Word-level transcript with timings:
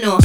Fasano 0.00 0.20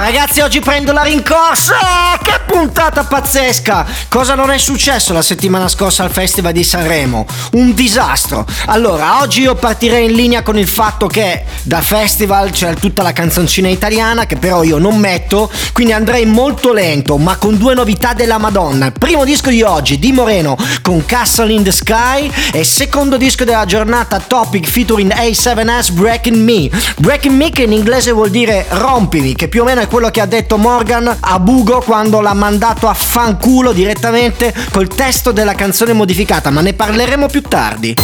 Ragazzi 0.00 0.40
oggi 0.40 0.60
prendo 0.60 0.92
la 0.92 1.02
rincorsa. 1.02 1.74
Che 2.22 2.40
puntata 2.44 3.04
pazzesca. 3.04 3.86
Cosa 4.08 4.34
non 4.34 4.50
è 4.50 4.58
successo 4.58 5.14
la 5.14 5.22
settimana 5.22 5.66
scorsa 5.66 6.02
al 6.02 6.10
Festival 6.10 6.52
di 6.52 6.62
Sanremo? 6.62 7.24
Un 7.52 7.72
disastro. 7.72 8.44
Allora 8.66 9.20
oggi 9.20 9.40
io 9.42 9.54
partirei 9.54 10.10
in 10.10 10.12
linea 10.12 10.42
con 10.42 10.58
il 10.58 10.68
fatto 10.68 11.06
che 11.06 11.44
Da 11.62 11.80
festival 11.80 12.50
c'è 12.50 12.74
tutta 12.74 13.02
la 13.02 13.12
canzoncina 13.12 13.68
italiana 13.68 14.26
Che 14.26 14.36
però 14.36 14.62
io 14.62 14.78
non 14.78 14.98
metto 14.98 15.50
Quindi 15.72 15.92
andrei 15.92 16.24
molto 16.26 16.72
lento 16.72 17.16
Ma 17.18 17.36
con 17.36 17.56
due 17.56 17.74
novità 17.74 18.12
della 18.12 18.38
Madonna. 18.38 18.90
Primo 18.90 19.24
disco 19.24 19.48
di 19.48 19.62
oggi 19.62 19.98
di 19.98 20.12
Moreno 20.12 20.56
Con 20.82 21.04
Castle 21.06 21.52
in 21.52 21.62
the 21.62 21.72
Sky 21.72 22.30
E 22.52 22.64
secondo 22.64 23.16
disco 23.16 23.44
della 23.44 23.64
giornata 23.64 24.18
Topic 24.20 24.66
featuring 24.66 25.12
A7S 25.12 25.92
Breaking 25.92 26.36
Me. 26.36 26.70
Breaking 26.98 27.36
Me 27.36 27.50
che 27.50 27.66
in 27.70 27.78
inglese 27.78 28.10
vuol 28.10 28.30
dire 28.30 28.66
rompimi, 28.68 29.34
che 29.36 29.46
più 29.46 29.62
o 29.62 29.64
meno 29.64 29.80
è 29.80 29.86
quello 29.86 30.10
che 30.10 30.20
ha 30.20 30.26
detto 30.26 30.56
Morgan 30.56 31.16
a 31.20 31.38
Bugo 31.38 31.80
quando 31.80 32.20
l'ha 32.20 32.34
mandato 32.34 32.88
a 32.88 32.94
fanculo 32.94 33.72
direttamente 33.72 34.52
col 34.72 34.88
testo 34.88 35.30
della 35.30 35.54
canzone 35.54 35.92
modificata, 35.92 36.50
ma 36.50 36.62
ne 36.62 36.72
parleremo 36.72 37.26
più 37.28 37.42
tardi. 37.42 37.94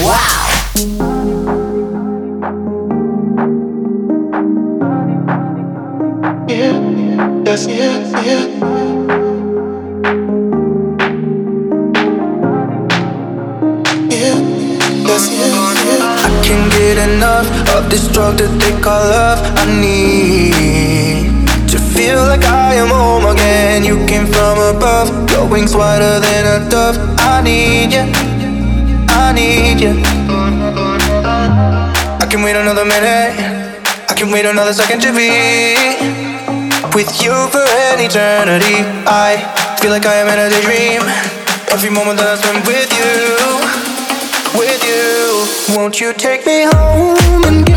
Wow! 0.00 0.10
Yeah, 6.48 6.80
yes, 7.44 7.66
yeah, 16.22 16.42
yeah. 16.44 16.68
get 16.70 16.98
enough 17.08 17.46
of 17.74 17.90
this 17.90 18.08
drug 18.08 18.36
that 18.38 18.50
they 18.60 18.74
call 18.80 19.00
love. 19.00 19.40
I 19.58 19.64
need 19.80 21.24
to 21.68 21.78
feel 21.78 22.18
like 22.26 22.44
I 22.44 22.74
am 22.74 22.88
home 22.88 23.26
again. 23.26 23.84
You 23.84 24.04
came 24.06 24.26
from 24.26 24.58
above, 24.58 25.08
your 25.30 25.46
wings 25.48 25.74
wider 25.74 26.20
than 26.20 26.42
a 26.46 26.68
dove. 26.68 26.96
I 27.18 27.42
need 27.42 27.92
you, 27.92 28.04
I 29.08 29.32
need 29.32 29.80
you. 29.80 29.94
I 32.22 32.26
can 32.28 32.42
wait 32.42 32.56
another 32.56 32.84
minute, 32.84 33.34
I 34.08 34.14
can 34.14 34.30
wait 34.30 34.44
another 34.46 34.72
second 34.72 35.00
to 35.02 35.12
be 35.12 35.30
with 36.94 37.10
you 37.22 37.34
for 37.48 37.64
an 37.88 38.00
eternity. 38.00 38.84
I 39.06 39.40
feel 39.80 39.90
like 39.90 40.06
I 40.06 40.16
am 40.22 40.28
in 40.28 40.38
a 40.38 40.48
daydream. 40.50 41.02
Every 41.72 41.90
moment 41.90 42.18
that 42.18 42.28
I 42.28 42.36
spend 42.36 42.66
with 42.66 42.90
you. 42.92 43.51
Won't 45.68 46.00
you 46.00 46.12
take 46.12 46.44
me 46.44 46.64
home 46.64 47.44
and 47.44 47.71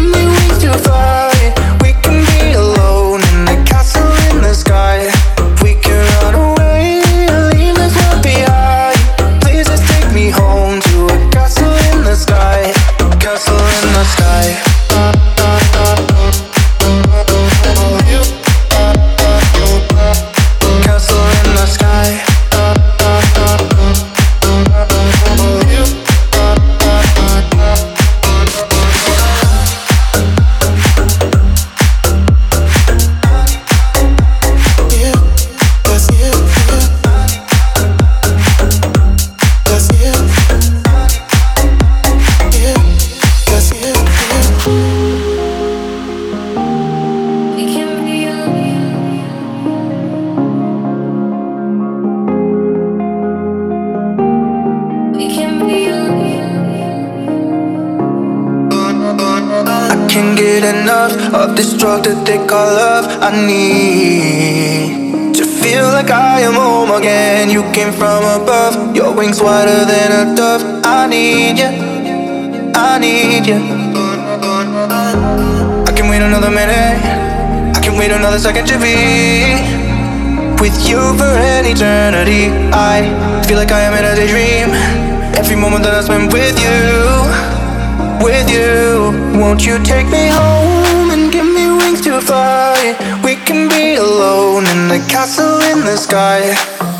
We 93.35 93.41
can 93.43 93.67
be 93.67 93.95
alone 93.95 94.65
in 94.67 94.87
the 94.87 94.99
castle 95.09 95.59
in 95.69 95.81
the 95.83 95.97
sky. 95.97 96.55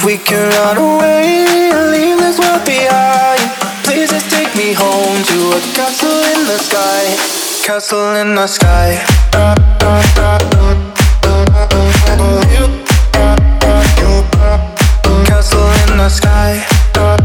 We 0.06 0.18
can 0.18 0.50
run 0.60 0.76
away 0.76 1.72
and 1.72 1.92
leave 1.92 2.18
this 2.18 2.38
world 2.38 2.66
behind. 2.66 3.40
Please 3.86 4.10
just 4.12 4.30
take 4.30 4.54
me 4.54 4.74
home 4.74 5.24
to 5.32 5.40
a 5.56 5.62
castle 5.72 6.12
in 6.36 6.44
the 6.46 6.60
sky. 6.60 7.16
Castle 7.66 8.16
in 8.16 8.36
the 8.36 8.48
sky. 8.48 9.00
Castle 15.26 15.72
in 15.88 15.98
the 15.98 16.10
sky. 16.10 17.25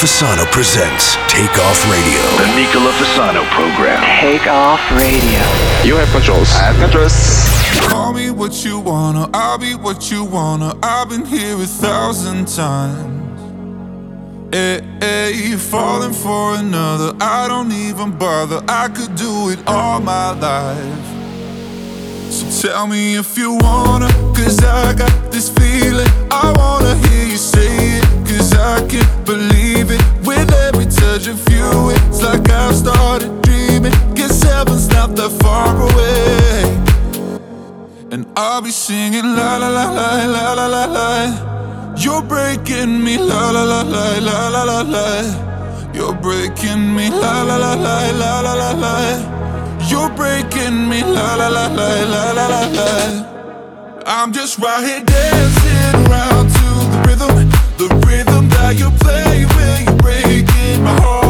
Fasano 0.00 0.50
presents 0.50 1.16
Take 1.28 1.58
Off 1.58 1.84
Radio. 1.90 2.22
The 2.38 2.46
Nicola 2.56 2.90
Fasano 2.92 3.44
program. 3.50 4.00
Take 4.22 4.46
Off 4.46 4.80
Radio. 4.92 5.42
You 5.84 5.96
have 5.96 6.08
controls. 6.10 6.50
I 6.54 6.72
have 6.72 6.76
controls. 6.80 7.12
Call 7.86 8.14
me 8.14 8.30
what 8.30 8.64
you 8.64 8.80
wanna, 8.80 9.28
I'll 9.34 9.58
be 9.58 9.74
what 9.74 10.10
you 10.10 10.24
wanna. 10.24 10.74
I've 10.82 11.10
been 11.10 11.26
here 11.26 11.54
a 11.54 11.66
thousand 11.66 12.48
times. 12.48 13.18
Hey, 14.54 14.80
hey, 15.00 15.32
you 15.34 15.58
falling 15.58 16.14
for 16.14 16.54
another. 16.54 17.14
I 17.20 17.46
don't 17.46 17.70
even 17.70 18.16
bother. 18.16 18.62
I 18.68 18.88
could 18.88 19.14
do 19.16 19.50
it 19.50 19.58
all 19.66 20.00
my 20.00 20.30
life. 20.30 21.20
So 22.32 22.68
tell 22.68 22.86
me 22.86 23.16
if 23.16 23.36
you 23.36 23.52
wanna, 23.52 24.08
cause 24.34 24.64
I 24.64 24.94
got 24.94 25.30
this 25.30 25.50
feeling. 25.50 26.08
I 26.30 26.54
wanna 26.56 26.94
hear 27.08 27.26
you 27.26 27.36
say 27.36 27.66
it, 27.66 27.68
cause 27.68 27.69
I 28.60 28.86
can't 28.86 29.24
believe 29.24 29.90
it. 29.90 30.02
With 30.26 30.52
every 30.66 30.84
touch 30.84 31.26
of 31.26 31.40
you, 31.48 31.90
it's 31.90 32.22
like 32.22 32.48
I've 32.50 32.76
started 32.76 33.40
dreaming. 33.42 33.92
Guess 34.14 34.42
heaven's 34.42 34.88
not 34.88 35.16
that 35.16 35.32
far 35.40 35.74
away. 35.88 36.64
And 38.12 38.26
I'll 38.36 38.60
be 38.60 38.70
singing 38.70 39.24
la 39.24 39.56
la 39.56 39.68
la 39.68 39.86
la 39.90 40.26
la 40.26 40.52
la 40.52 40.66
la 40.66 40.84
la. 40.84 41.94
You're 41.96 42.22
breaking 42.22 43.02
me, 43.02 43.16
la 43.16 43.50
la 43.50 43.64
la 43.64 43.80
la 43.82 44.18
la 44.18 44.48
la 44.48 44.62
la 44.64 44.80
la. 44.82 45.92
You're 45.94 46.14
breaking 46.14 46.94
me, 46.94 47.08
la 47.08 47.42
la 47.42 47.56
la 47.56 47.74
la 47.74 48.10
la 48.10 48.40
la 48.40 48.54
la 48.54 48.70
la. 48.84 48.94
You're 49.88 50.10
breaking 50.10 50.88
me, 50.88 51.02
la 51.02 51.34
la 51.34 51.48
la 51.48 51.66
la 51.68 51.88
la 52.12 52.32
la 52.32 52.46
la 52.46 52.62
la. 52.78 54.02
I'm 54.06 54.32
just 54.32 54.58
right 54.58 54.84
here 54.84 55.04
dancing 55.04 56.06
around 56.06 56.59
you 58.78 58.90
play 59.00 59.44
when 59.46 59.84
you're 59.84 59.96
breaking 59.96 60.84
my 60.84 61.00
heart. 61.00 61.29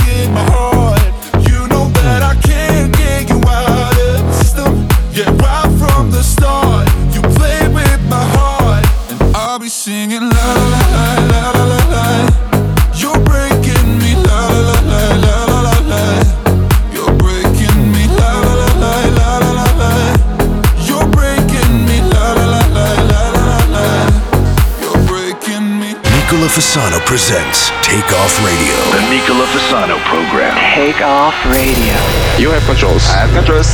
Fasano 26.61 27.03
presents 27.07 27.71
Take 27.81 28.13
Off 28.13 28.37
Radio. 28.45 28.75
The 28.91 29.09
Nicola 29.09 29.45
Fasano 29.47 29.97
program. 30.05 30.55
Take 30.75 31.01
off 31.01 31.33
radio. 31.47 31.97
You 32.37 32.51
have 32.51 32.63
controls. 32.67 33.03
I 33.09 33.25
have 33.25 33.33
controls. 33.33 33.65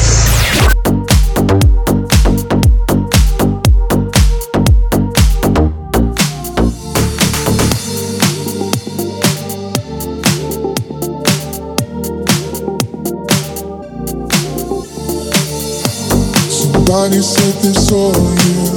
Somebody 16.50 17.22
said 17.22 17.54
they 17.62 17.74
saw 17.74 18.14
you. 18.16 18.77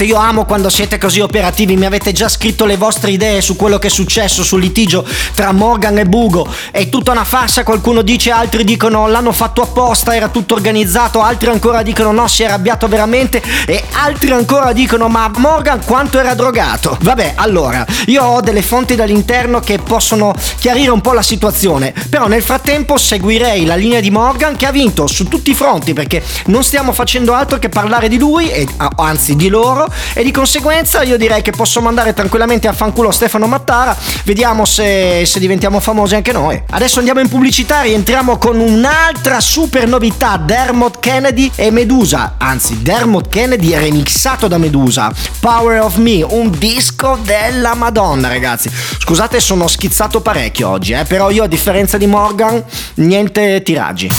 Ragazzi, 0.00 0.04
io 0.04 0.16
amo 0.16 0.44
quando 0.44 0.70
siete 0.70 0.98
così 0.98 1.20
operativi. 1.20 1.76
Mi 1.76 1.84
avete 1.84 2.12
già 2.12 2.28
scritto 2.28 2.64
le 2.64 2.76
vostre 2.76 3.10
idee 3.10 3.40
su 3.42 3.56
quello 3.56 3.78
che 3.78 3.88
è 3.88 3.90
successo 3.90 4.42
sul 4.42 4.60
litigio 4.60 5.04
tra 5.34 5.52
Morgan 5.52 5.98
e 5.98 6.06
Bugo. 6.06 6.46
È 6.70 6.88
tutta 6.88 7.10
una 7.10 7.24
farsa. 7.24 7.64
Qualcuno 7.64 8.02
dice, 8.02 8.30
altri 8.30 8.64
dicono 8.64 9.08
l'hanno 9.08 9.32
fatto 9.32 9.62
apposta, 9.62 10.14
era 10.14 10.28
tutto 10.28 10.54
organizzato. 10.54 11.20
Altri 11.20 11.50
ancora 11.50 11.82
dicono 11.82 12.12
no, 12.12 12.28
si 12.28 12.42
è 12.42 12.46
arrabbiato 12.46 12.88
veramente. 12.88 13.42
E 13.66 13.82
altri 13.92 14.30
ancora 14.30 14.72
dicono, 14.72 15.08
ma 15.08 15.30
Morgan 15.36 15.84
quanto 15.84 16.18
era 16.18 16.34
drogato? 16.34 16.96
Vabbè, 17.00 17.34
allora, 17.36 17.84
io 18.06 18.22
ho 18.22 18.40
delle 18.40 18.62
fonti 18.62 18.94
dall'interno 18.94 19.60
che 19.60 19.78
possono 19.78 20.34
chiarire 20.58 20.90
un 20.90 21.00
po' 21.00 21.12
la 21.12 21.22
situazione. 21.22 21.92
Però 22.08 22.26
nel 22.26 22.42
frattempo 22.42 22.96
seguirei 22.96 23.64
la 23.66 23.76
linea 23.76 24.00
di 24.00 24.10
Morgan 24.10 24.56
che 24.56 24.66
ha 24.66 24.72
vinto 24.72 25.06
su 25.06 25.28
tutti 25.28 25.50
i 25.50 25.54
fronti 25.54 25.92
perché 25.92 26.22
non 26.46 26.64
stiamo 26.64 26.92
facendo 26.92 27.34
altro 27.34 27.58
che 27.58 27.68
parlare 27.68 28.08
di 28.08 28.18
lui, 28.18 28.50
e, 28.50 28.66
anzi 28.96 29.36
di 29.36 29.48
loro, 29.48 29.88
e 30.14 30.22
di 30.22 30.30
conseguenza 30.30 31.02
io 31.02 31.16
direi 31.16 31.42
che 31.42 31.52
posso 31.52 31.80
mandare 31.80 32.14
tranquillamente 32.14 32.68
a 32.68 32.72
fanculo 32.72 33.10
Stefano 33.10 33.46
Mattara. 33.46 33.96
Vediamo 34.24 34.64
se, 34.64 35.24
se 35.24 35.38
diventiamo 35.38 35.80
famosi 35.80 36.14
anche 36.14 36.32
noi. 36.32 36.60
Adesso 36.70 36.98
andiamo 36.98 37.20
in 37.20 37.28
pubblicità, 37.28 37.82
rientriamo 37.82 38.38
con 38.38 38.58
un'altra 38.58 39.40
super 39.40 39.86
novità, 39.86 40.36
Dermot 40.36 40.98
Kennedy 41.00 41.50
e 41.54 41.70
Medusa, 41.70 42.34
anzi 42.38 42.82
Dermot 42.82 43.28
Kennedy 43.28 43.74
remixato 43.74 44.48
da 44.48 44.58
Medusa, 44.58 45.12
Power 45.40 45.80
of 45.80 45.96
Me, 45.96 46.22
un 46.22 46.50
disco 46.50 47.18
della 47.22 47.74
Madonna 47.74 48.28
ragazzi. 48.28 48.70
Scusate 48.70 49.40
sono 49.40 49.66
schizzato 49.68 50.20
parecchio 50.20 50.68
oggi, 50.68 50.92
eh, 50.92 51.04
però 51.04 51.30
io 51.30 51.44
a 51.44 51.46
differenza 51.46 51.96
di 51.96 52.06
Morgan, 52.06 52.62
niente 52.94 53.62
tiraggi. 53.62 54.10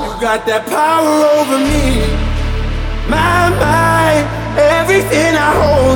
You 0.00 0.18
got 0.18 0.44
that 0.46 0.68
power 0.68 1.24
over 1.38 1.58
me. 1.58 2.06
My, 3.08 3.48
my, 3.50 3.79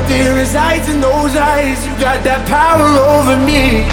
Hold 0.06 0.36
resides 0.36 0.88
in 0.90 1.00
those 1.00 1.34
eyes. 1.34 1.86
You 1.86 1.92
got 1.98 2.22
that 2.24 2.46
power 2.46 2.84
over 3.16 3.36
me. 3.40 3.88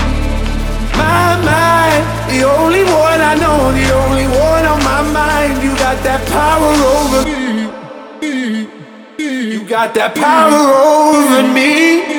My, 0.99 1.39
my, 1.47 1.87
the 2.27 2.43
only 2.43 2.83
one 2.83 3.21
I 3.21 3.35
know, 3.39 3.71
the 3.71 3.87
only 4.03 4.27
one 4.27 4.65
on 4.67 4.83
my 4.83 5.01
mind. 5.13 5.63
You 5.63 5.71
got 5.79 6.03
that 6.03 6.21
power 6.27 6.73
over 6.99 7.23
me. 7.23 8.67
You 9.17 9.63
got 9.63 9.93
that 9.93 10.13
power 10.15 10.51
over 10.51 11.47
me. 11.53 12.10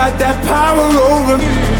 got 0.00 0.18
that 0.18 0.42
power 0.46 0.88
over 1.12 1.36
me. 1.36 1.79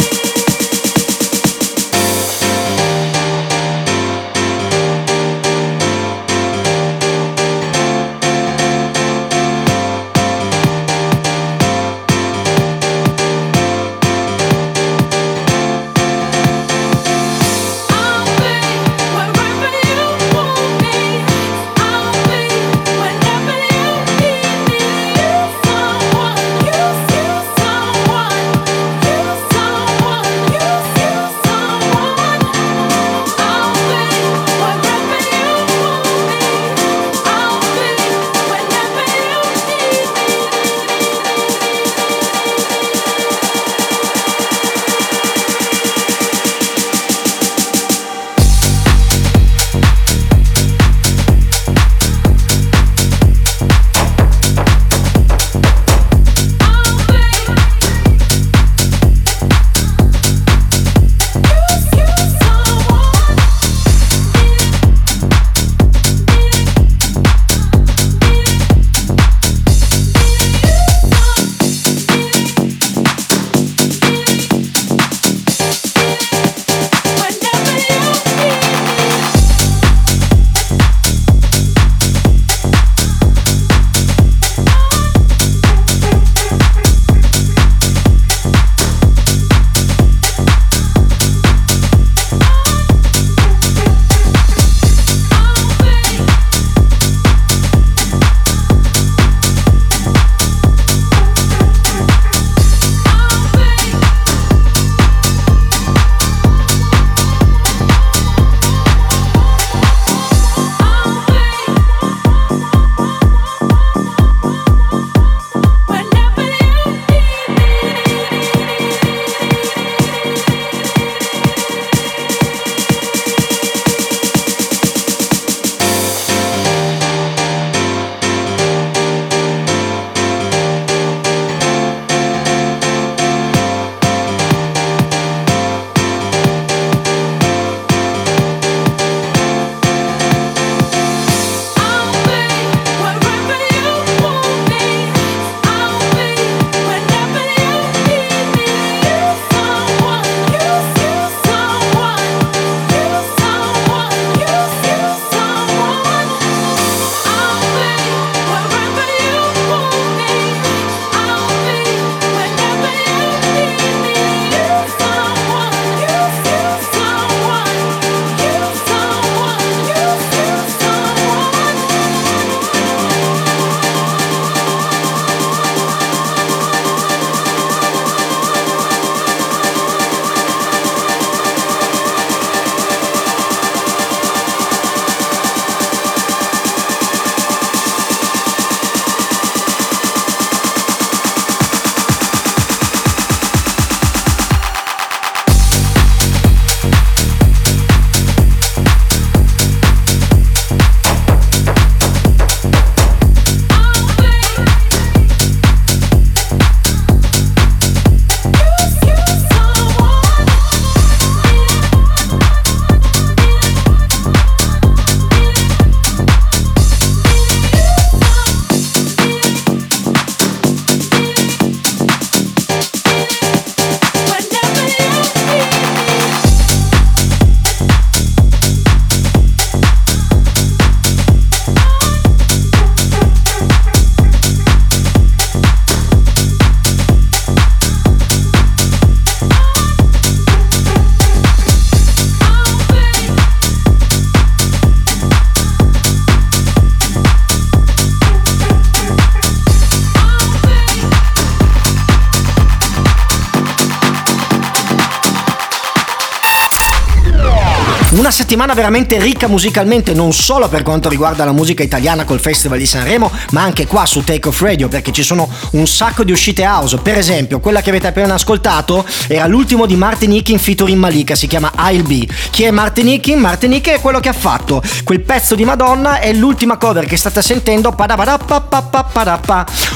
Settimana 258.51 258.73
veramente 258.73 259.17
ricca 259.17 259.47
musicalmente, 259.47 260.13
non 260.13 260.33
solo 260.33 260.67
per 260.67 260.83
quanto 260.83 261.07
riguarda 261.07 261.45
la 261.45 261.53
musica 261.53 261.83
italiana 261.83 262.25
col 262.25 262.41
Festival 262.41 262.79
di 262.79 262.85
Sanremo, 262.85 263.31
ma 263.51 263.61
anche 263.61 263.87
qua 263.87 264.05
su 264.05 264.25
Take 264.25 264.49
Off 264.49 264.59
Radio, 264.59 264.89
perché 264.89 265.13
ci 265.13 265.23
sono 265.23 265.47
un 265.71 265.87
sacco 265.87 266.25
di 266.25 266.33
uscite 266.33 266.65
house. 266.65 266.97
Per 266.97 267.17
esempio, 267.17 267.61
quella 267.61 267.79
che 267.79 267.91
avete 267.91 268.07
appena 268.07 268.33
ascoltato 268.33 269.05
era 269.27 269.47
l'ultimo 269.47 269.85
di 269.85 269.95
Martin 269.95 270.33
Hickin 270.33 270.59
featuring 270.59 270.99
Malika, 270.99 271.33
si 271.33 271.47
chiama 271.47 271.71
I'll 271.77 272.05
Be. 272.05 272.27
Chi 272.49 272.63
è 272.63 272.71
Martin 272.71 273.07
Hickin? 273.07 273.39
Martin 273.39 273.71
Hickin 273.71 273.93
è 273.93 274.01
quello 274.01 274.19
che 274.19 274.27
ha 274.27 274.33
fatto 274.33 274.83
quel 275.05 275.21
pezzo 275.21 275.55
di 275.55 275.63
Madonna, 275.63 276.19
è 276.19 276.33
l'ultima 276.33 276.75
cover 276.75 277.05
che 277.05 277.15
state 277.15 277.41
sentendo, 277.41 277.95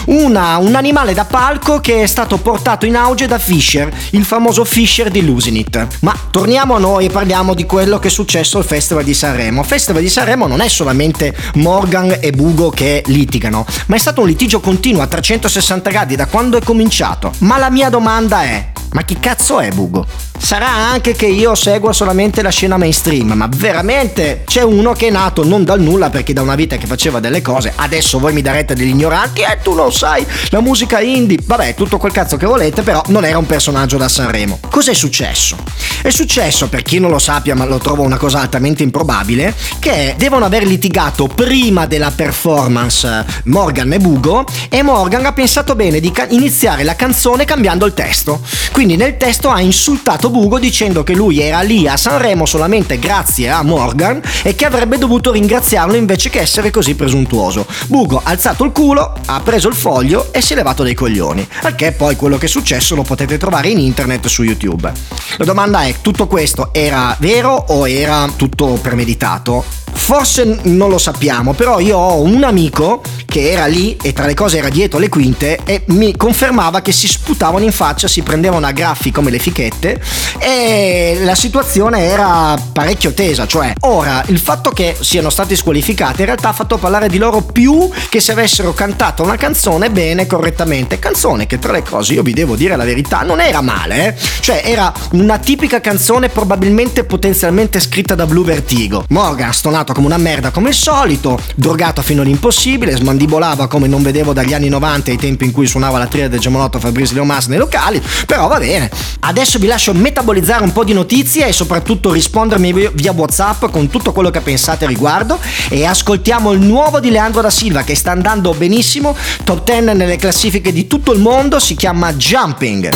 una, 0.06 0.58
un 0.58 0.76
animale 0.76 1.14
da 1.14 1.26
palco 1.26 1.82
che 1.82 2.04
è 2.04 2.06
stato 2.06 2.38
portato 2.38 2.86
in 2.86 2.96
auge 2.96 3.28
da 3.28 3.38
Fisher, 3.38 3.94
il 4.12 4.24
famoso 4.24 4.64
Fisher 4.64 5.10
di 5.10 5.26
Losing 5.26 5.58
It. 5.58 5.88
Ma 6.00 6.16
torniamo 6.32 6.76
a 6.76 6.80
noi 6.80 7.08
e 7.08 7.10
parliamo 7.10 7.54
di 7.54 7.66
quello 7.66 8.00
che 8.00 8.08
è 8.08 8.12
successo 8.12 8.44
al 8.54 8.66
Festival 8.66 9.04
di 9.04 9.14
Sanremo. 9.14 9.62
Il 9.62 9.68
Festival 9.68 10.02
di 10.02 10.10
Sanremo 10.10 10.48
non 10.48 10.62
è 10.62 10.68
solamente 10.68 11.36
Morgan 11.56 12.18
e 12.20 12.32
Bugo 12.32 12.70
che 12.70 13.04
litigano, 13.08 13.66
ma 13.88 13.96
è 13.96 14.00
stato 14.00 14.22
un 14.22 14.28
litigio 14.28 14.60
continuo 14.60 15.02
a 15.02 15.08
360 15.08 15.90
gradi 15.90 16.16
da 16.16 16.28
quando 16.28 16.58
è 16.58 16.62
cominciato. 16.62 17.34
Ma 17.40 17.58
la 17.58 17.70
mia 17.70 17.90
domanda 17.90 18.44
è, 18.44 18.72
ma 18.96 19.04
chi 19.04 19.20
cazzo 19.20 19.60
è 19.60 19.72
Bugo? 19.72 20.06
Sarà 20.38 20.70
anche 20.70 21.14
che 21.14 21.26
io 21.26 21.54
seguo 21.54 21.92
solamente 21.92 22.42
la 22.42 22.50
scena 22.50 22.78
mainstream, 22.78 23.34
ma 23.34 23.50
veramente 23.54 24.44
c'è 24.46 24.62
uno 24.62 24.94
che 24.94 25.08
è 25.08 25.10
nato 25.10 25.44
non 25.44 25.66
dal 25.66 25.82
nulla 25.82 26.10
perché 26.10 26.32
da 26.32 26.42
una 26.42 26.56
vita 26.56 26.78
che 26.78 26.86
faceva 26.86 27.20
delle 27.20 27.42
cose, 27.42 27.74
adesso 27.76 28.20
voi 28.20 28.32
mi 28.32 28.42
darete 28.42 28.74
degli 28.74 28.90
ignoranti 28.90 29.42
e 29.42 29.52
eh, 29.52 29.58
tu 29.62 29.74
non 29.74 29.92
sai 29.92 30.26
la 30.50 30.62
musica 30.62 31.02
indie, 31.02 31.40
vabbè 31.44 31.74
tutto 31.74 31.98
quel 31.98 32.14
cazzo 32.14 32.38
che 32.38 32.46
volete, 32.46 32.84
però 32.84 33.02
non 33.08 33.26
era 33.26 33.38
un 33.38 33.46
personaggio 33.46 33.98
da 33.98 34.08
Sanremo. 34.08 34.60
Cos'è 34.70 34.94
successo? 34.94 35.58
È 36.02 36.10
successo, 36.10 36.70
per 36.70 36.84
chi 36.84 37.00
non 37.00 37.10
lo 37.10 37.20
sappia 37.20 37.56
ma 37.56 37.66
lo 37.66 37.80
trovo 37.80 38.04
una 38.04 38.18
cosa 38.18 38.40
altamente 38.40 38.84
improbabile, 38.84 39.54
che 39.80 40.16
devono 40.18 40.46
aver 40.46 40.64
litigato 40.64 41.28
prima 41.28 41.86
della 41.86 42.12
performance 42.12 43.08
eh, 43.08 43.26
Morgan 43.46 43.92
e 43.92 44.00
Bugo 44.00 44.46
e 44.70 44.84
Morgan 44.84 45.26
ha 45.26 45.34
pensato 45.34 45.76
bene 45.76 46.00
di 46.00 46.12
ca- 46.12 46.28
iniziare 46.30 46.84
la 46.84 46.96
canzone 46.96 47.44
cambiando 47.44 47.86
il 47.86 47.94
testo. 47.94 48.42
Quindi 48.72 48.85
nel 48.86 49.18
testo 49.18 49.50
ha 49.50 49.60
insultato 49.60 50.30
Bugo 50.30 50.60
dicendo 50.60 51.02
che 51.04 51.16
lui 51.16 51.42
era 51.42 51.62
lì 51.62 51.88
a 51.88 51.98
Sanremo 51.98 52.46
solamente 52.46 53.00
grazie 53.00 53.50
a 53.50 53.64
Morgan 53.64 54.22
e 54.44 54.56
che 54.56 54.66
avrebbe 54.66 55.00
dovuto 55.00 55.32
ringraziarlo 55.32 55.96
invece 55.96 56.30
che 56.30 56.40
essere 56.40 56.70
così 56.70 56.94
presuntuoso. 56.94 57.66
Bugo 57.88 58.22
ha 58.24 58.30
alzato 58.30 58.64
il 58.64 58.72
culo, 58.72 59.16
ha 59.26 59.40
preso 59.40 59.68
il 59.68 59.76
foglio 59.76 60.32
e 60.32 60.42
si 60.42 60.54
è 60.54 60.56
levato 60.56 60.84
dei 60.84 60.94
coglioni. 60.94 61.48
Perché 61.62 61.94
poi 61.94 62.16
quello 62.16 62.38
che 62.38 62.46
è 62.46 62.50
successo 62.50 62.94
lo 62.94 63.02
potete 63.02 63.40
trovare 63.40 63.70
in 63.70 63.80
internet 63.80 64.28
su 64.28 64.44
YouTube. 64.44 64.92
La 65.38 65.46
domanda 65.46 65.82
è, 65.82 65.96
tutto 66.02 66.28
questo 66.28 66.70
era 66.72 67.16
vero 67.20 67.56
o 67.70 67.90
era 67.90 68.30
tutto 68.36 68.78
premeditato? 68.80 69.85
Forse 69.96 70.60
non 70.64 70.90
lo 70.90 70.98
sappiamo, 70.98 71.54
però 71.54 71.80
io 71.80 71.98
ho 71.98 72.22
un 72.22 72.44
amico 72.44 73.02
che 73.36 73.52
era 73.52 73.66
lì 73.66 73.98
e 74.02 74.14
tra 74.14 74.26
le 74.26 74.34
cose 74.34 74.60
era 74.60 74.70
dietro 74.70 74.98
le 74.98 75.10
quinte 75.10 75.60
e 75.66 75.84
mi 75.88 76.16
confermava 76.16 76.82
che 76.82 76.94
si 76.94 77.06
sputavano 77.06 77.66
in 77.66 77.74
faccia, 77.74 78.08
si 78.08 78.22
prendevano 78.22 78.66
a 78.66 78.72
graffi 78.72 79.12
come 79.12 79.30
le 79.30 79.40
fichette 79.40 80.02
e 80.38 81.18
la 81.22 81.36
situazione 81.36 82.06
era 82.06 82.56
parecchio 82.72 83.14
tesa, 83.14 83.46
cioè 83.46 83.74
ora 83.82 84.24
il 84.28 84.40
fatto 84.40 84.70
che 84.70 84.96
siano 84.98 85.30
stati 85.30 85.56
squalificati 85.56 86.22
in 86.22 86.28
realtà 86.28 86.50
ha 86.50 86.54
fatto 86.54 86.78
parlare 86.78 87.10
di 87.10 87.18
loro 87.18 87.42
più 87.42 87.90
che 88.08 88.22
se 88.22 88.32
avessero 88.32 88.74
cantato 88.74 89.24
una 89.24 89.36
canzone 89.36 89.90
bene, 89.90 90.28
correttamente, 90.28 91.00
canzone 91.00 91.46
che 91.46 91.60
tra 91.60 91.74
le 91.74 91.84
cose 91.84 92.14
io 92.14 92.22
vi 92.22 92.32
devo 92.32 92.56
dire 92.56 92.78
la 92.78 92.86
verità 92.86 93.24
non 93.24 93.42
era 93.42 93.60
male, 93.60 94.08
eh? 94.08 94.16
cioè 94.40 94.62
era 94.64 94.94
una 95.12 95.40
tipica 95.40 95.82
canzone 95.82 96.30
probabilmente 96.30 97.04
potenzialmente 97.04 97.82
scritta 97.82 98.16
da 98.16 98.26
Blue 98.26 98.46
Vertigo. 98.46 99.04
Morgan 99.10 99.52
stonato 99.52 99.85
suonato 99.86 99.94
come 99.94 100.08
una 100.08 100.18
merda 100.18 100.50
come 100.50 100.70
il 100.70 100.76
solito, 100.76 101.40
drogato 101.56 102.02
fino 102.02 102.24
all'impossibile, 102.24 102.96
smandibolava 102.96 103.68
come 103.68 103.88
non 103.88 104.02
vedevo 104.02 104.34
dagli 104.34 104.54
anni 104.54 104.70
90 104.70 105.12
ai 105.12 105.18
tempi 105.18 105.46
in 105.46 105.52
cui 105.52 105.68
suonava 105.68 106.00
la 106.00 106.08
tria 106.08 106.28
del 106.28 106.40
Gemolotto 106.40 106.80
Fabrizio 106.80 107.16
Leomas 107.16 107.46
nei 107.48 107.60
locali, 107.60 108.02
però 108.26 108.48
va 108.48 108.58
bene. 108.58 108.90
Adesso 109.20 109.60
vi 109.60 109.68
lascio 109.68 109.94
metabolizzare 109.94 110.64
un 110.64 110.72
po' 110.72 110.84
di 110.84 110.94
notizie 110.94 111.48
e 111.48 111.54
soprattutto 111.54 112.12
rispondermi 112.12 112.90
via 112.94 113.12
WhatsApp 113.12 113.66
con 113.66 113.90
tutto 113.90 114.12
quello 114.12 114.32
che 114.32 114.42
pensate 114.42 114.86
a 114.86 114.88
riguardo 114.88 115.38
e 115.70 115.86
ascoltiamo 115.86 116.52
il 116.52 116.62
nuovo 116.62 117.00
di 117.00 117.12
Leandro 117.12 117.42
da 117.42 117.50
Silva 117.50 117.84
che 117.84 117.96
sta 117.96 118.12
andando 118.12 118.54
benissimo, 118.54 119.16
top 119.44 119.64
10 119.64 119.96
nelle 119.96 120.16
classifiche 120.16 120.74
di 120.74 120.88
tutto 120.88 121.14
il 121.14 121.20
mondo, 121.20 121.60
si 121.60 121.76
chiama 121.76 122.12
Jumping. 122.14 122.90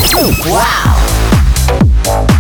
Wow! 0.46 2.39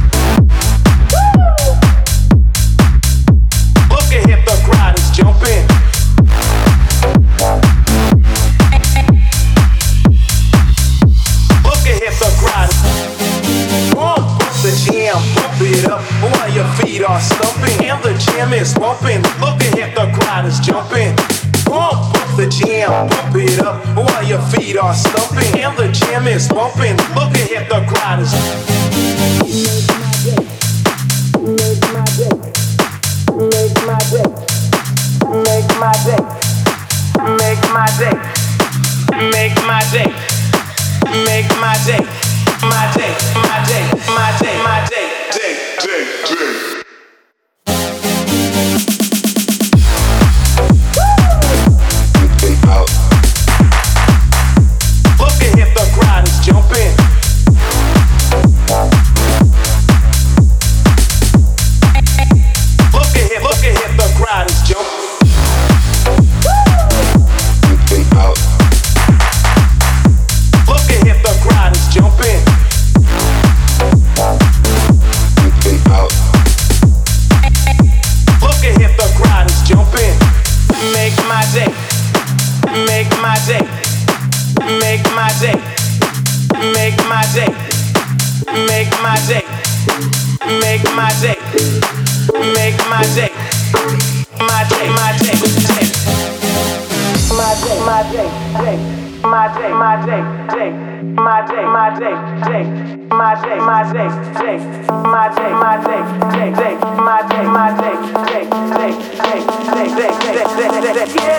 my 99.23 99.47
day, 99.57 99.71
my 99.73 99.95
day, 100.05 100.23
day, 100.53 100.71
my 101.13 101.45
day, 101.45 101.65
my 101.65 101.89
day, 101.99 102.15
day, 102.47 102.63
my 103.09 103.35
day, 103.41 103.57
my 103.59 103.83
day, 103.91 104.09
day, 104.39 104.57
my 104.89 105.27
day, 105.35 105.51
my 105.53 105.75
day, 105.83 106.01
day, 106.33 106.49
day, 106.55 106.73
my 106.97 107.19
day, 107.29 107.43
my 107.45 107.69
day, 107.79 107.95
day, 108.29 108.45
day, 108.77 108.93
day, 109.19 109.41
day, 109.69 109.85
day, 109.85 109.89
day, 109.89 110.09
day, 110.09 110.33
day, 110.33 110.47
day, 110.55 110.69
day, 110.69 110.81
day, 110.81 110.93
day, 110.93 111.13
day, 111.13 111.29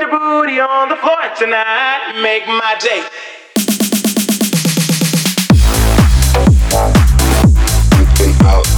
your 0.00 0.10
booty 0.10 0.60
on 0.60 0.88
the 0.88 0.96
floor 0.96 1.18
tonight, 1.36 2.20
make 2.22 2.46
my 2.46 2.76
day. 2.80 3.02
out. 8.44 8.77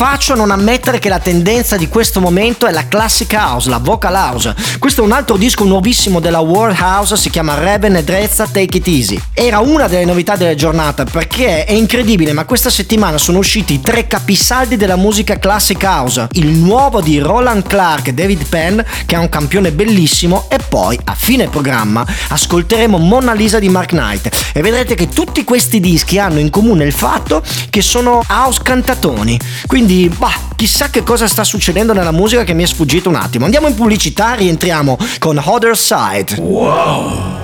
Faccio 0.00 0.32
a 0.32 0.36
non 0.36 0.50
ammettere 0.50 0.98
che 0.98 1.10
la 1.10 1.18
tendenza 1.18 1.76
di 1.76 1.86
questo 1.86 2.22
momento 2.22 2.64
è 2.64 2.70
la 2.70 2.88
classic 2.88 3.34
house, 3.34 3.68
la 3.68 3.76
vocal 3.76 4.14
house? 4.14 4.54
Questo 4.78 5.02
è 5.02 5.04
un 5.04 5.12
altro 5.12 5.36
disco 5.36 5.64
nuovissimo 5.64 6.20
della 6.20 6.38
World 6.38 6.78
House, 6.80 7.18
si 7.18 7.28
chiama 7.28 7.58
Reben 7.58 7.96
e 7.96 8.02
Drezza 8.02 8.46
Take 8.46 8.78
It 8.78 8.88
Easy. 8.88 9.20
Era 9.34 9.58
una 9.58 9.88
delle 9.88 10.06
novità 10.06 10.36
della 10.36 10.54
giornata 10.54 11.04
perché 11.04 11.66
è 11.66 11.72
incredibile, 11.72 12.32
ma 12.32 12.46
questa 12.46 12.70
settimana 12.70 13.18
sono 13.18 13.36
usciti 13.36 13.82
tre 13.82 14.06
capisaldi 14.06 14.78
della 14.78 14.96
musica 14.96 15.38
classic 15.38 15.82
house. 15.82 16.28
Il 16.30 16.48
nuovo 16.48 17.02
di 17.02 17.18
Roland 17.18 17.66
Clark 17.66 18.08
e 18.08 18.14
David 18.14 18.46
Penn, 18.48 18.80
che 19.04 19.16
è 19.16 19.18
un 19.18 19.28
campione 19.28 19.70
bellissimo, 19.70 20.46
e 20.48 20.56
poi 20.66 20.98
a 21.04 21.14
fine 21.14 21.48
programma 21.48 22.06
ascolteremo 22.28 22.96
Mona 22.96 23.34
Lisa 23.34 23.58
di 23.58 23.68
Mark 23.68 23.90
Knight. 23.90 24.30
E 24.54 24.62
vedrete 24.62 24.94
che 24.94 25.10
tutti 25.10 25.44
questi 25.44 25.78
dischi 25.78 26.18
hanno 26.18 26.38
in 26.38 26.48
comune 26.48 26.86
il 26.86 26.94
fatto 26.94 27.42
che 27.68 27.82
sono 27.82 28.22
house 28.30 28.60
cantatoni. 28.62 29.38
Quindi, 29.66 29.88
bah, 29.90 30.32
chissà 30.54 30.88
che 30.90 31.02
cosa 31.02 31.26
sta 31.26 31.42
succedendo 31.42 31.92
nella 31.92 32.12
musica 32.12 32.44
che 32.44 32.54
mi 32.54 32.62
è 32.62 32.66
sfuggito 32.66 33.08
un 33.08 33.16
attimo. 33.16 33.44
Andiamo 33.44 33.66
in 33.66 33.74
pubblicità, 33.74 34.34
rientriamo 34.34 34.96
con 35.18 35.40
Other 35.44 35.76
Side. 35.76 36.34
Wow. 36.40 37.38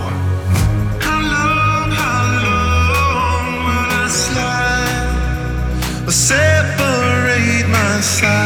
Side. 7.99 8.46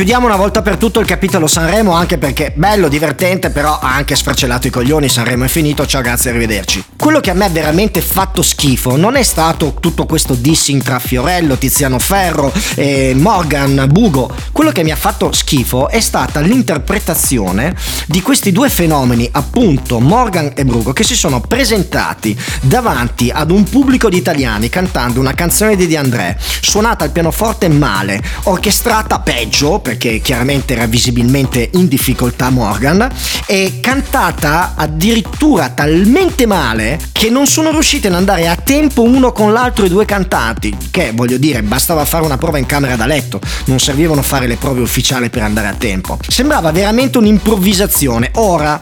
Chiudiamo 0.00 0.24
una 0.24 0.36
volta 0.36 0.62
per 0.62 0.78
tutto 0.78 0.98
il 1.00 1.06
capitolo 1.06 1.46
Sanremo, 1.46 1.92
anche 1.92 2.16
perché 2.16 2.54
bello, 2.56 2.88
divertente, 2.88 3.50
però 3.50 3.78
ha 3.78 3.96
anche 3.96 4.16
sfracellato 4.16 4.66
i 4.66 4.70
coglioni. 4.70 5.10
Sanremo 5.10 5.44
è 5.44 5.48
finito, 5.48 5.84
ciao, 5.84 6.00
grazie, 6.00 6.30
arrivederci. 6.30 6.89
Quello 7.00 7.20
che 7.20 7.30
a 7.30 7.34
me 7.34 7.46
ha 7.46 7.48
veramente 7.48 8.02
fatto 8.02 8.42
schifo 8.42 8.94
non 8.94 9.16
è 9.16 9.22
stato 9.22 9.72
tutto 9.80 10.04
questo 10.04 10.34
dissing 10.34 10.82
tra 10.82 10.98
Fiorello, 10.98 11.56
Tiziano 11.56 11.98
Ferro, 11.98 12.52
eh, 12.74 13.14
Morgan, 13.16 13.86
Bugo. 13.90 14.30
Quello 14.52 14.70
che 14.70 14.84
mi 14.84 14.90
ha 14.90 14.96
fatto 14.96 15.32
schifo 15.32 15.88
è 15.88 15.98
stata 15.98 16.40
l'interpretazione 16.40 17.74
di 18.04 18.20
questi 18.20 18.52
due 18.52 18.68
fenomeni, 18.68 19.26
appunto 19.32 19.98
Morgan 19.98 20.52
e 20.54 20.62
Brugo, 20.66 20.92
che 20.92 21.02
si 21.02 21.16
sono 21.16 21.40
presentati 21.40 22.38
davanti 22.60 23.30
ad 23.32 23.50
un 23.50 23.64
pubblico 23.64 24.10
di 24.10 24.18
italiani 24.18 24.68
cantando 24.68 25.20
una 25.20 25.32
canzone 25.32 25.76
di 25.76 25.86
De 25.86 25.96
André, 25.96 26.38
suonata 26.60 27.04
al 27.04 27.12
pianoforte 27.12 27.70
male, 27.70 28.22
orchestrata 28.42 29.20
peggio, 29.20 29.78
perché 29.78 30.20
chiaramente 30.20 30.74
era 30.74 30.84
visibilmente 30.84 31.70
in 31.72 31.88
difficoltà 31.88 32.50
Morgan, 32.50 33.08
e 33.46 33.78
cantata 33.80 34.74
addirittura 34.76 35.70
talmente 35.70 36.44
male 36.44 36.88
che 37.12 37.30
non 37.30 37.46
sono 37.46 37.70
riusciti 37.70 38.06
ad 38.06 38.14
andare 38.14 38.48
a 38.48 38.56
tempo 38.56 39.02
uno 39.02 39.32
con 39.32 39.52
l'altro 39.52 39.84
i 39.84 39.88
due 39.88 40.04
cantanti, 40.04 40.76
che 40.90 41.12
voglio 41.14 41.36
dire, 41.36 41.62
bastava 41.62 42.04
fare 42.04 42.24
una 42.24 42.38
prova 42.38 42.58
in 42.58 42.66
camera 42.66 42.96
da 42.96 43.06
letto, 43.06 43.40
non 43.66 43.78
servivano 43.78 44.22
fare 44.22 44.46
le 44.46 44.56
prove 44.56 44.80
ufficiali 44.80 45.30
per 45.30 45.42
andare 45.42 45.68
a 45.68 45.74
tempo. 45.74 46.18
Sembrava 46.26 46.70
veramente 46.72 47.18
un'improvvisazione. 47.18 48.30
Ora, 48.34 48.80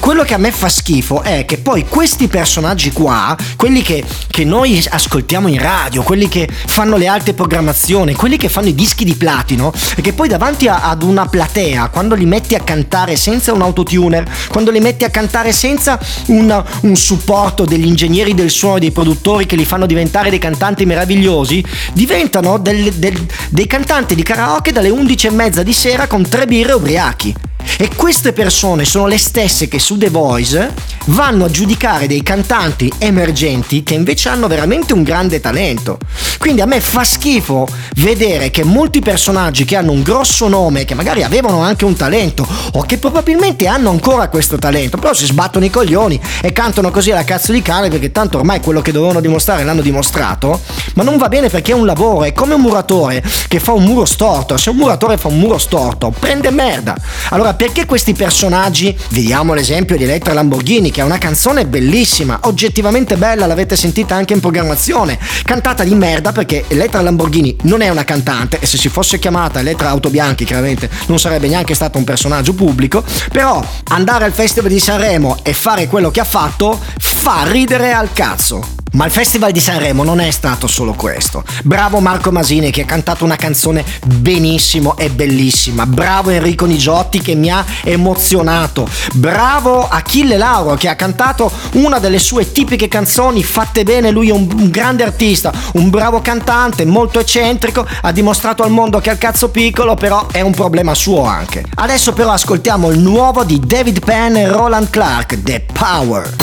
quello 0.00 0.22
che 0.22 0.34
a 0.34 0.38
me 0.38 0.52
fa 0.52 0.68
schifo 0.68 1.22
è 1.22 1.44
che 1.44 1.58
poi 1.58 1.86
questi 1.86 2.28
personaggi 2.28 2.92
qua, 2.92 3.36
quelli 3.56 3.82
che, 3.82 4.04
che 4.28 4.44
noi 4.44 4.84
ascoltiamo 4.88 5.48
in 5.48 5.58
radio, 5.58 6.02
quelli 6.02 6.28
che 6.28 6.48
fanno 6.66 6.96
le 6.96 7.06
alte 7.06 7.34
programmazioni, 7.34 8.14
quelli 8.14 8.36
che 8.36 8.48
fanno 8.48 8.68
i 8.68 8.74
dischi 8.74 9.04
di 9.04 9.14
platino, 9.14 9.72
e 9.96 10.02
che 10.02 10.12
poi 10.12 10.28
davanti 10.28 10.68
a- 10.68 10.82
ad 10.82 11.02
una 11.02 11.26
platea, 11.26 11.88
quando 11.88 12.14
li 12.14 12.26
metti 12.26 12.54
a 12.54 12.60
cantare 12.60 13.16
senza 13.16 13.52
un 13.52 13.62
autotuner, 13.62 14.24
quando 14.48 14.70
li 14.70 14.80
metti 14.80 15.04
a 15.04 15.10
cantare 15.10 15.52
senza 15.52 15.98
un, 16.26 16.64
un 16.82 16.96
supporto 16.96 17.47
degli 17.64 17.86
ingegneri 17.86 18.34
del 18.34 18.50
suono, 18.50 18.78
dei 18.78 18.90
produttori 18.90 19.46
che 19.46 19.56
li 19.56 19.64
fanno 19.64 19.86
diventare 19.86 20.30
dei 20.30 20.38
cantanti 20.38 20.84
meravigliosi, 20.86 21.64
diventano 21.92 22.58
del- 22.58 22.92
del- 22.92 23.26
dei 23.48 23.66
cantanti 23.66 24.14
di 24.14 24.22
karaoke 24.22 24.72
dalle 24.72 24.90
11 24.90 25.26
e 25.26 25.30
mezza 25.30 25.62
di 25.62 25.72
sera 25.72 26.06
con 26.06 26.28
tre 26.28 26.46
birre 26.46 26.72
ubriachi. 26.72 27.34
E 27.76 27.90
queste 27.94 28.32
persone 28.32 28.84
sono 28.84 29.06
le 29.06 29.18
stesse 29.18 29.68
che 29.68 29.78
su 29.78 29.96
The 29.98 30.10
Voice 30.10 30.72
vanno 31.06 31.46
a 31.46 31.50
giudicare 31.50 32.06
dei 32.06 32.22
cantanti 32.22 32.92
emergenti 32.98 33.82
che 33.82 33.94
invece 33.94 34.28
hanno 34.28 34.46
veramente 34.46 34.92
un 34.92 35.02
grande 35.02 35.40
talento. 35.40 35.98
Quindi 36.38 36.60
a 36.60 36.66
me 36.66 36.80
fa 36.80 37.04
schifo 37.04 37.66
vedere 37.96 38.50
che 38.50 38.64
molti 38.64 39.00
personaggi 39.00 39.64
che 39.64 39.76
hanno 39.76 39.92
un 39.92 40.02
grosso 40.02 40.48
nome, 40.48 40.84
che 40.84 40.94
magari 40.94 41.22
avevano 41.22 41.60
anche 41.60 41.84
un 41.84 41.96
talento 41.96 42.46
o 42.72 42.82
che 42.82 42.98
probabilmente 42.98 43.66
hanno 43.66 43.90
ancora 43.90 44.28
questo 44.28 44.56
talento, 44.56 44.98
però 44.98 45.12
si 45.14 45.26
sbattono 45.26 45.64
i 45.64 45.70
coglioni 45.70 46.20
e 46.40 46.52
cantano 46.52 46.90
così 46.90 47.10
alla 47.10 47.24
cazzo 47.24 47.52
di 47.52 47.62
cane 47.62 47.88
perché 47.88 48.12
tanto 48.12 48.38
ormai 48.38 48.60
quello 48.60 48.80
che 48.80 48.92
dovevano 48.92 49.20
dimostrare 49.20 49.64
l'hanno 49.64 49.82
dimostrato, 49.82 50.60
ma 50.94 51.02
non 51.02 51.16
va 51.16 51.28
bene 51.28 51.48
perché 51.48 51.72
è 51.72 51.74
un 51.74 51.86
lavoro, 51.86 52.24
è 52.24 52.32
come 52.32 52.54
un 52.54 52.60
muratore 52.60 53.22
che 53.48 53.58
fa 53.60 53.72
un 53.72 53.84
muro 53.84 54.04
storto, 54.04 54.56
se 54.56 54.70
un 54.70 54.76
muratore 54.76 55.16
fa 55.16 55.28
un 55.28 55.38
muro 55.38 55.58
storto 55.58 56.12
prende 56.16 56.50
merda. 56.50 56.96
Allora 57.30 57.54
perché 57.58 57.86
questi 57.86 58.14
personaggi, 58.14 58.96
vediamo 59.08 59.52
l'esempio 59.52 59.96
di 59.96 60.04
Elettra 60.04 60.32
Lamborghini 60.32 60.92
che 60.92 61.00
è 61.00 61.04
una 61.04 61.18
canzone 61.18 61.66
bellissima, 61.66 62.38
oggettivamente 62.44 63.16
bella, 63.16 63.46
l'avete 63.46 63.74
sentita 63.74 64.14
anche 64.14 64.32
in 64.32 64.38
programmazione, 64.38 65.18
cantata 65.42 65.82
di 65.82 65.92
merda 65.96 66.30
perché 66.30 66.66
Elettra 66.68 67.00
Lamborghini 67.00 67.56
non 67.62 67.80
è 67.80 67.88
una 67.88 68.04
cantante 68.04 68.60
e 68.60 68.66
se 68.66 68.78
si 68.78 68.88
fosse 68.88 69.18
chiamata 69.18 69.58
Elettra 69.58 69.88
Autobianchi 69.88 70.44
chiaramente 70.44 70.88
non 71.06 71.18
sarebbe 71.18 71.48
neanche 71.48 71.74
stato 71.74 71.98
un 71.98 72.04
personaggio 72.04 72.54
pubblico, 72.54 73.02
però 73.32 73.60
andare 73.88 74.24
al 74.24 74.32
Festival 74.32 74.70
di 74.70 74.78
Sanremo 74.78 75.38
e 75.42 75.52
fare 75.52 75.88
quello 75.88 76.12
che 76.12 76.20
ha 76.20 76.24
fatto 76.24 76.78
fa 76.98 77.42
ridere 77.50 77.92
al 77.92 78.12
cazzo. 78.12 78.76
Ma 78.92 79.04
il 79.04 79.10
Festival 79.10 79.52
di 79.52 79.60
Sanremo 79.60 80.02
non 80.02 80.20
è 80.20 80.30
stato 80.30 80.66
solo 80.66 80.92
questo. 80.94 81.44
Bravo 81.62 82.00
Marco 82.00 82.30
Masini 82.32 82.70
che 82.70 82.82
ha 82.82 82.86
cantato 82.86 83.24
una 83.24 83.36
canzone 83.36 83.84
benissimo 84.04 84.96
e 84.96 85.10
bellissima. 85.10 85.86
Bravo 85.86 86.30
Enrico 86.30 86.64
Nigiotti 86.64 87.20
che 87.20 87.34
mi 87.34 87.50
ha 87.50 87.64
emozionato. 87.84 88.88
Bravo 89.14 89.86
Achille 89.88 90.36
Lauro 90.36 90.74
che 90.76 90.88
ha 90.88 90.94
cantato 90.94 91.50
una 91.72 91.98
delle 91.98 92.18
sue 92.18 92.50
tipiche 92.50 92.88
canzoni 92.88 93.42
fatte 93.42 93.84
bene. 93.84 94.10
Lui 94.10 94.30
è 94.30 94.32
un, 94.32 94.48
un 94.56 94.70
grande 94.70 95.04
artista, 95.04 95.52
un 95.74 95.90
bravo 95.90 96.20
cantante, 96.20 96.84
molto 96.84 97.20
eccentrico. 97.20 97.86
Ha 98.02 98.12
dimostrato 98.12 98.62
al 98.62 98.70
mondo 98.70 99.00
che 99.00 99.10
è 99.10 99.12
al 99.12 99.18
cazzo 99.18 99.50
piccolo, 99.50 99.94
però 99.94 100.26
è 100.30 100.40
un 100.40 100.52
problema 100.52 100.94
suo 100.94 101.24
anche. 101.24 101.64
Adesso 101.74 102.12
però 102.12 102.30
ascoltiamo 102.30 102.90
il 102.90 102.98
nuovo 102.98 103.44
di 103.44 103.60
David 103.60 104.04
Penn 104.04 104.36
e 104.36 104.48
Roland 104.48 104.90
Clark, 104.90 105.42
The 105.42 105.64
Power. 105.72 106.34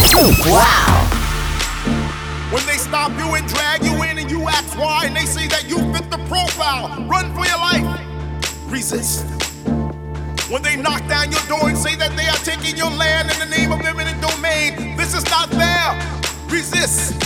Wow! 0.45 0.94
When 2.55 2.65
they 2.67 2.77
stop 2.77 3.11
you 3.19 3.35
and 3.35 3.45
drag 3.49 3.83
you 3.83 3.91
in 4.03 4.17
and 4.17 4.31
you 4.31 4.47
ask 4.47 4.79
why, 4.79 5.07
and 5.07 5.13
they 5.13 5.25
say 5.25 5.45
that 5.49 5.67
you 5.67 5.75
fit 5.91 6.09
the 6.09 6.23
profile, 6.31 6.87
run 7.03 7.27
for 7.35 7.43
your 7.43 7.59
life. 7.59 7.83
Resist. 8.71 9.27
When 10.49 10.61
they 10.61 10.77
knock 10.77 11.05
down 11.09 11.33
your 11.33 11.43
door 11.51 11.67
and 11.67 11.77
say 11.77 11.97
that 11.97 12.15
they 12.15 12.23
are 12.31 12.41
taking 12.47 12.77
your 12.77 12.91
land 12.91 13.29
in 13.29 13.39
the 13.39 13.51
name 13.51 13.73
of 13.73 13.81
eminent 13.81 14.21
domain, 14.21 14.95
this 14.95 15.13
is 15.13 15.25
not 15.25 15.51
fair. 15.51 15.99
Resist. 16.47 17.21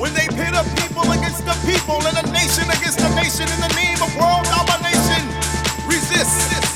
When 0.00 0.14
they 0.14 0.28
pit 0.32 0.56
a 0.56 0.64
people 0.80 1.04
against 1.12 1.44
the 1.44 1.52
people 1.68 2.00
and 2.08 2.16
a 2.16 2.24
nation 2.32 2.64
against 2.72 3.04
a 3.04 3.12
nation 3.20 3.44
in 3.44 3.60
the 3.60 3.72
name 3.76 4.00
of 4.00 4.08
world 4.16 4.48
domination, 4.48 5.28
resist. 5.84 6.75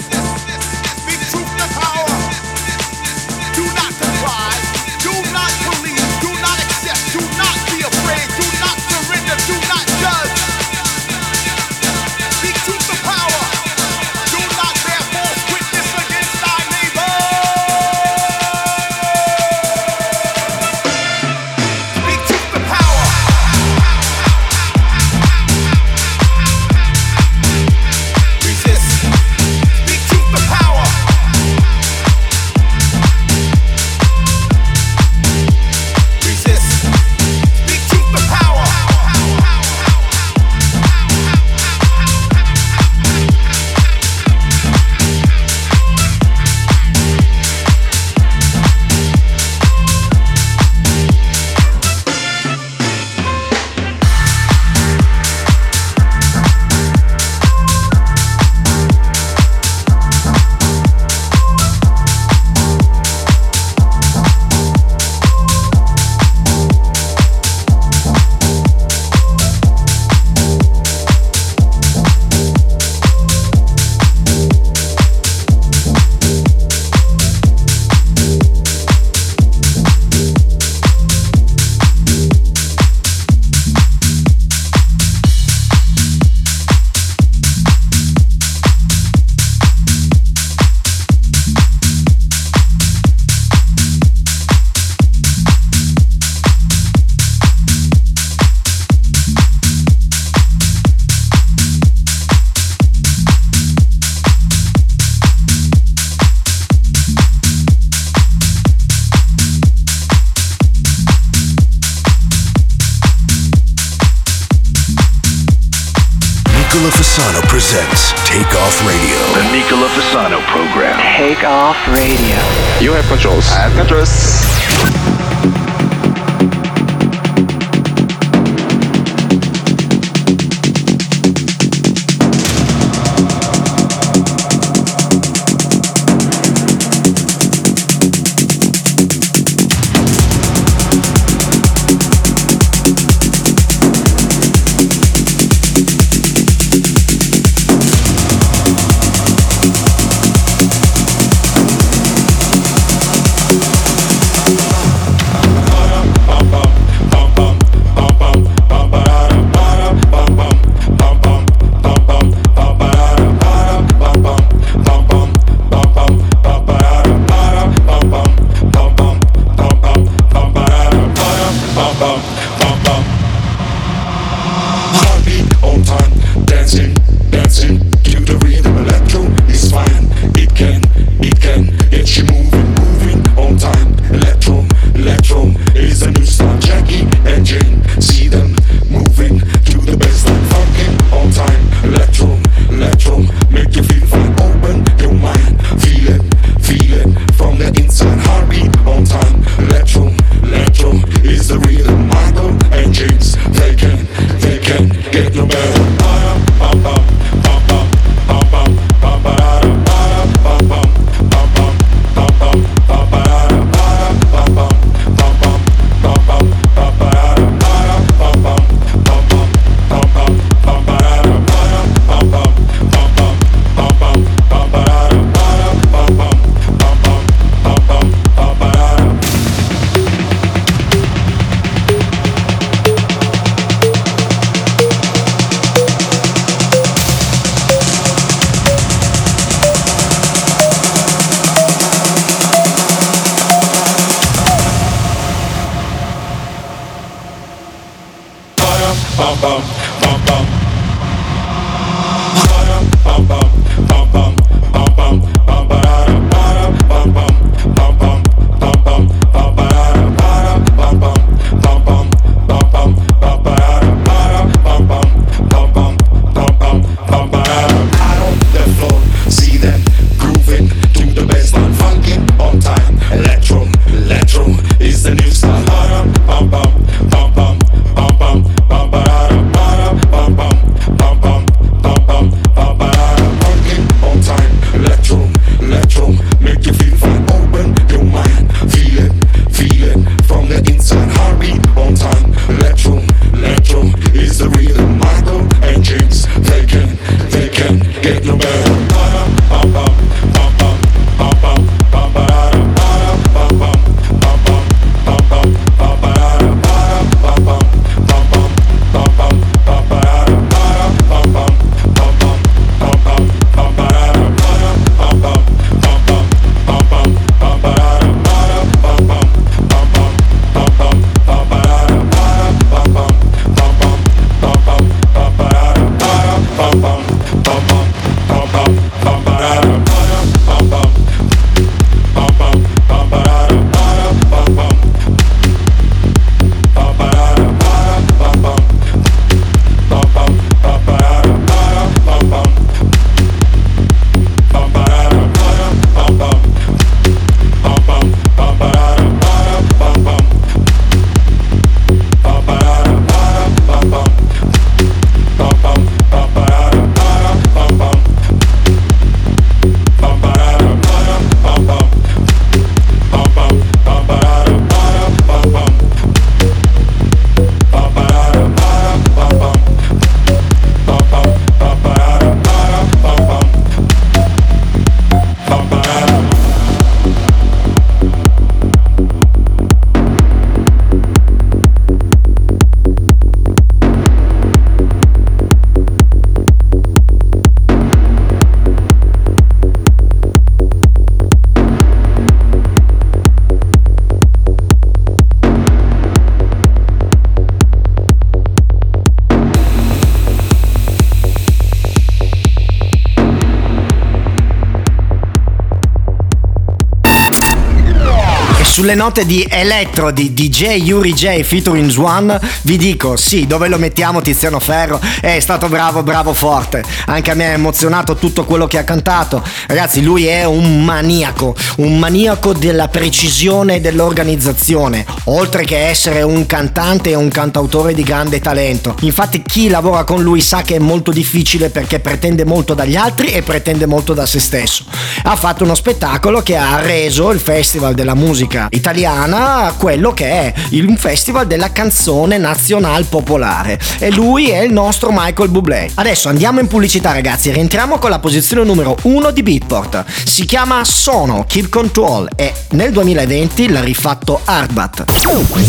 Sulle 408.91 409.03
note 409.03 409.25
di 409.25 409.47
Electro 409.49 410.11
di 410.11 410.35
DJ 410.35 410.83
Yuri 410.83 411.13
J 411.13 411.43
featuring 411.43 411.89
Swan 411.91 412.37
vi 412.63 412.77
dico 412.77 413.17
sì 413.17 413.47
dove 413.47 413.69
lo 413.69 413.79
mettiamo 413.79 414.21
Tiziano 414.21 414.59
Ferro? 414.59 415.01
È 415.21 415.39
stato 415.39 415.69
bravo 415.69 416.03
bravo 416.03 416.33
forte. 416.33 416.83
Anche 417.07 417.31
a 417.31 417.35
me 417.35 417.47
ha 417.47 417.53
emozionato 417.53 418.17
tutto 418.17 418.45
quello 418.45 418.67
che 418.67 418.79
ha 418.79 418.83
cantato. 418.85 419.45
Ragazzi 419.69 420.03
lui 420.03 420.27
è 420.27 420.45
un 420.45 420.83
maniaco 420.83 421.55
un 421.77 421.99
maniaco 421.99 422.53
della 422.53 422.89
precisione 422.89 423.77
e 423.77 423.81
dell'organizzazione 423.81 425.07
oltre 425.25 425.65
che 425.65 425.87
essere 425.87 426.23
un 426.23 426.47
cantante 426.47 427.11
e 427.11 427.15
un 427.15 427.29
cantautore 427.29 427.95
di 427.95 428.03
grande 428.03 428.41
talento. 428.41 428.97
Infatti 429.03 429.43
chi 429.43 429.69
lavora 429.69 430.03
con 430.03 430.21
lui 430.21 430.41
sa 430.41 430.63
che 430.63 430.77
è 430.77 430.81
molto 430.81 431.13
difficile 431.13 431.71
perché 431.71 432.01
pretende 432.01 432.45
molto 432.45 432.75
dagli 432.75 432.97
altri 432.97 433.29
e 433.29 433.43
pretende 433.43 433.87
molto 433.87 434.15
da 434.15 434.27
se 434.27 434.41
stesso. 434.41 434.85
Ha 435.23 435.37
fatto 435.37 435.63
uno 435.63 435.77
spettacolo 435.77 436.43
che 436.43 436.57
ha 436.57 436.81
reso 436.81 437.31
il 437.31 437.39
festival 437.39 437.95
della 437.95 438.15
musica 438.15 438.67
italiana 438.81 439.75
quello 439.77 440.13
che 440.13 440.27
è 440.27 440.53
il 440.71 440.97
festival 440.99 441.47
della 441.47 441.71
canzone 441.71 442.39
nazionale 442.39 443.05
popolare 443.05 443.79
e 443.99 444.11
lui 444.11 444.49
è 444.49 444.61
il 444.61 444.73
nostro 444.73 445.11
Michael 445.13 445.51
Bublé. 445.51 445.91
Adesso 445.95 446.29
andiamo 446.29 446.61
in 446.61 446.67
pubblicità 446.67 447.13
ragazzi, 447.13 447.53
rientriamo 447.53 447.99
con 447.99 448.11
la 448.11 448.19
posizione 448.19 448.65
numero 448.65 448.97
1 449.03 449.31
di 449.31 449.43
Beatport. 449.43 450.05
Si 450.25 450.45
chiama 450.47 450.83
Sono 450.85 451.45
Keep 451.47 451.69
Control 451.69 452.29
e 452.35 452.53
nel 452.71 452.91
2020 452.93 453.69
l'ha 453.69 453.83
rifatto 453.83 454.41
Arbat. 454.45 455.05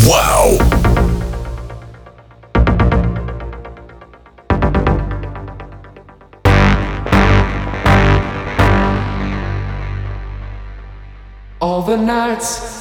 Wow! 0.06 0.58
All 11.60 11.84
the 11.84 11.96
nights 11.96 12.81